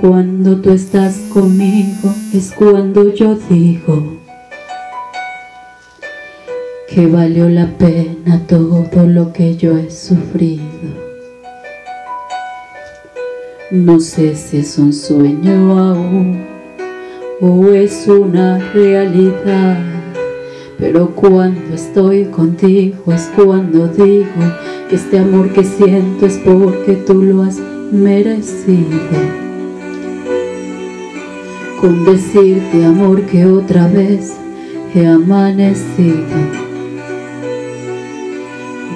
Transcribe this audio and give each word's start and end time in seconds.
Cuando 0.00 0.56
tú 0.60 0.70
estás 0.70 1.16
conmigo 1.32 2.12
es 2.32 2.52
cuando 2.52 3.14
yo 3.14 3.36
digo 3.48 4.16
que 6.88 7.06
valió 7.06 7.48
la 7.48 7.66
pena 7.78 8.40
todo 8.46 9.06
lo 9.06 9.32
que 9.32 9.56
yo 9.56 9.78
he 9.78 9.90
sufrido. 9.90 10.62
No 13.70 14.00
sé 14.00 14.34
si 14.34 14.58
es 14.58 14.76
un 14.78 14.92
sueño 14.92 15.78
aún 15.78 16.44
o 17.40 17.68
es 17.68 18.06
una 18.06 18.58
realidad, 18.74 19.78
pero 20.78 21.10
cuando 21.14 21.74
estoy 21.74 22.26
contigo 22.26 23.12
es 23.12 23.30
cuando 23.34 23.88
digo 23.88 24.26
que 24.88 24.96
este 24.96 25.18
amor 25.18 25.52
que 25.52 25.64
siento 25.64 26.26
es 26.26 26.38
porque 26.38 26.94
tú 27.06 27.22
lo 27.22 27.42
has 27.42 27.58
merecido. 27.90 29.51
Con 31.82 32.04
decirte 32.04 32.84
amor 32.84 33.22
que 33.22 33.44
otra 33.44 33.88
vez 33.88 34.34
he 34.94 35.04
amanecido 35.04 36.38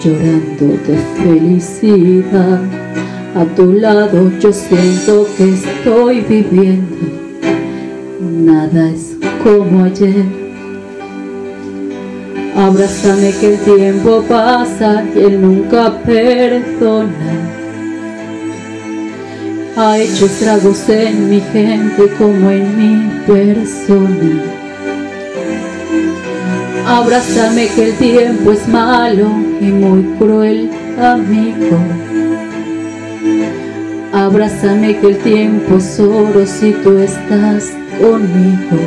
llorando 0.00 0.78
de 0.86 0.96
felicidad. 1.20 2.60
A 3.34 3.44
tu 3.56 3.72
lado 3.72 4.30
yo 4.38 4.52
siento 4.52 5.26
que 5.36 5.54
estoy 5.54 6.20
viviendo. 6.20 6.96
Nada 8.20 8.90
es 8.90 9.16
como 9.42 9.82
ayer. 9.82 10.24
Abrázame 12.54 13.32
que 13.40 13.54
el 13.54 13.58
tiempo 13.58 14.22
pasa 14.28 15.04
y 15.12 15.18
él 15.18 15.42
nunca 15.42 15.92
perdona. 16.04 17.65
Ha 19.78 19.98
hecho 19.98 20.24
estragos 20.24 20.88
en 20.88 21.28
mi 21.28 21.40
gente 21.40 22.08
como 22.16 22.50
en 22.50 22.76
mi 22.78 23.10
persona. 23.26 24.42
Abrázame 26.86 27.68
que 27.68 27.90
el 27.90 27.94
tiempo 27.96 28.52
es 28.52 28.66
malo 28.68 29.28
y 29.60 29.66
muy 29.66 30.02
cruel, 30.18 30.70
amigo. 30.98 31.78
Abrázame 34.14 34.96
que 34.98 35.08
el 35.08 35.18
tiempo 35.18 35.76
es 35.76 36.00
oro 36.00 36.46
si 36.46 36.72
tú 36.72 36.96
estás 36.96 37.72
conmigo. 38.00 38.78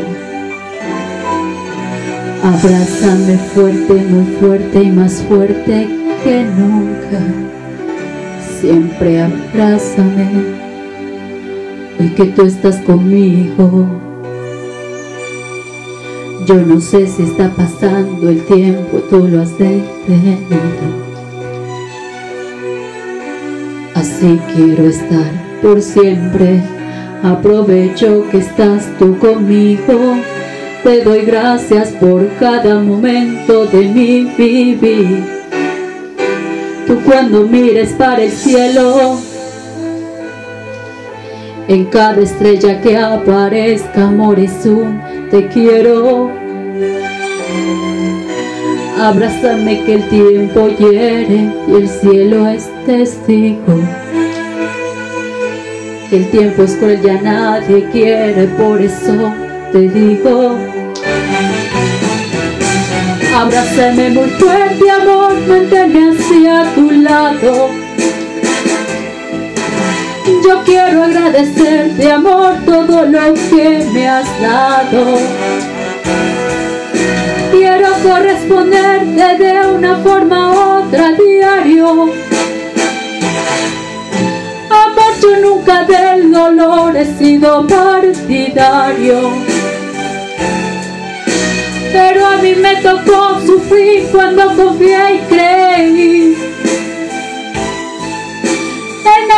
Abrázame 2.44 3.38
fuerte, 3.54 3.94
muy 3.94 4.26
fuerte 4.40 4.82
y 4.82 4.90
más 4.90 5.22
fuerte 5.30 5.88
que 6.24 6.46
nunca. 6.46 7.22
Siempre 8.60 9.22
abrázame, 9.22 10.69
hoy 12.00 12.10
que 12.10 12.26
tú 12.26 12.44
estás 12.44 12.78
conmigo. 12.78 13.88
Yo 16.46 16.56
no 16.56 16.80
sé 16.80 17.06
si 17.08 17.24
está 17.24 17.50
pasando 17.50 18.30
el 18.30 18.44
tiempo, 18.46 19.00
tú 19.10 19.28
lo 19.28 19.42
has 19.42 19.58
detenido. 19.58 20.58
Así 23.94 24.40
quiero 24.56 24.88
estar 24.88 25.32
por 25.62 25.82
siempre. 25.82 26.62
Aprovecho 27.22 28.26
que 28.32 28.38
estás 28.38 28.88
tú 28.98 29.20
conmigo. 29.20 30.16
Te 30.84 31.04
doy 31.04 31.24
gracias 31.26 31.90
por 31.90 32.28
cada 32.40 32.80
momento 32.80 33.66
de 33.66 33.90
mi 33.90 34.24
vivir. 34.38 35.24
Tú 36.88 36.98
cuando 37.06 37.46
mires 37.46 37.92
para 37.92 38.24
el 38.24 38.32
cielo, 38.32 39.20
en 41.70 41.86
cada 41.86 42.20
estrella 42.20 42.82
que 42.82 42.98
aparezca, 42.98 44.08
amor 44.08 44.40
es 44.40 44.66
un 44.66 45.00
te 45.30 45.48
quiero. 45.50 46.32
Abrázame 49.00 49.84
que 49.86 49.94
el 49.96 50.10
tiempo 50.10 50.68
hiere 50.68 51.54
y 51.68 51.74
el 51.74 51.88
cielo 51.88 52.48
es 52.48 52.68
testigo. 52.88 53.80
Que 56.10 56.18
el 56.18 56.32
tiempo 56.32 56.64
es 56.64 56.76
cruel, 56.76 57.02
ya 57.04 57.22
nadie 57.22 57.88
quiere, 57.92 58.48
por 58.48 58.82
eso 58.82 59.32
te 59.72 59.82
digo. 59.90 60.58
Abrázame 63.38 64.10
muy 64.10 64.30
fuerte, 64.32 64.90
amor, 64.90 65.36
manténme 65.48 66.10
hacia 66.10 66.74
tu 66.74 66.90
lado. 66.90 67.79
Quiero 71.30 71.38
agradecerte, 71.38 72.12
amor, 72.12 72.56
todo 72.66 73.06
lo 73.06 73.34
que 73.34 73.88
me 73.94 74.08
has 74.08 74.42
dado 74.42 75.18
quiero 77.52 77.88
corresponderte 78.04 79.44
de 79.44 79.68
una 79.68 79.98
forma 79.98 80.52
u 80.52 80.86
otra 80.86 81.12
diario. 81.12 82.14
Amor, 84.70 85.14
yo 85.22 85.38
nunca 85.42 85.84
del 85.84 86.32
dolor 86.32 86.96
he 86.96 87.06
sido 87.18 87.66
partidario. 87.68 89.32
Pero 91.92 92.26
a 92.26 92.38
mí 92.38 92.54
me 92.56 92.76
tocó 92.78 93.40
sufrir 93.46 94.08
cuando 94.12 94.56
confié 94.56 95.16
y 95.16 95.20
creí 95.34 95.59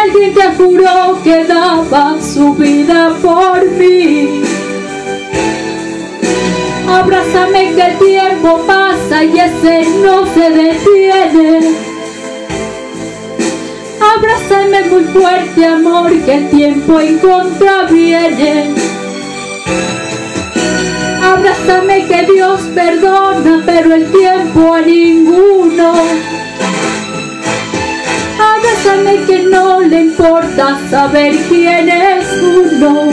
alguien 0.03 0.33
que 0.33 0.47
juró 0.57 1.21
que 1.23 1.43
daba 1.45 2.19
su 2.21 2.53
vida 2.55 3.13
por 3.21 3.69
mí. 3.71 4.41
Abrázame 6.87 7.73
que 7.75 7.81
el 7.81 7.97
tiempo 7.97 8.61
pasa 8.65 9.23
y 9.23 9.37
ese 9.37 9.87
no 10.03 10.25
se 10.33 10.49
detiene. 10.49 11.75
Abrázame 14.15 14.89
muy 14.89 15.03
fuerte, 15.05 15.65
amor, 15.65 16.11
que 16.25 16.33
el 16.33 16.49
tiempo 16.49 16.99
en 16.99 17.19
contra 17.19 17.83
viene. 17.83 18.75
Abrázame 21.23 22.07
que 22.07 22.25
Dios 22.33 22.61
perdona, 22.73 23.63
pero 23.65 23.93
el 23.93 24.11
tiempo 24.11 24.73
a 24.73 24.81
saber 31.31 31.47
quién 31.47 31.89
es 31.89 32.25
uno. 32.41 33.09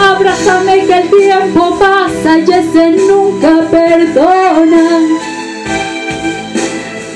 Abrázame 0.00 0.86
que 0.86 0.98
el 0.98 1.10
tiempo 1.10 1.78
pasa 1.78 2.38
y 2.38 2.50
ese 2.50 2.90
nunca 2.90 3.62
perdona. 3.70 5.00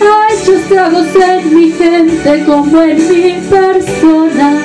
Ha 0.01 0.35
hecho 0.35 0.55
estragos 0.55 1.07
en 1.17 1.55
mi 1.55 1.71
gente 1.71 2.45
como 2.45 2.83
en 2.83 3.09
mi 3.09 3.33
persona. 3.49 4.59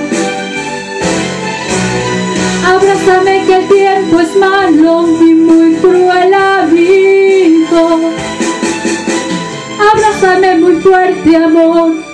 Abrázame 2.68 3.46
que 3.46 3.56
el 3.56 3.68
tiempo 3.68 4.20
es 4.20 4.36
malo 4.36 5.08
y 5.22 5.34
muy 5.34 5.76
cruel 5.76 6.34
amigo. 6.34 8.00
Abrázame 9.92 10.56
muy 10.58 10.76
fuerte 10.82 11.36
amor 11.36 12.09